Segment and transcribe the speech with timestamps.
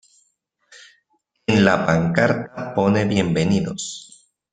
[1.45, 4.33] en la pancarta pone bienvenidos.